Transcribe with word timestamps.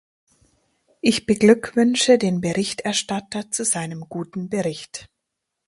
Ich 1.01 1.27
beglückwünsche 1.27 2.17
den 2.17 2.41
Berichterstatter 2.41 3.51
zu 3.51 3.63
seinem 3.63 4.09
guten 4.09 4.49
Bericht. 4.49 5.05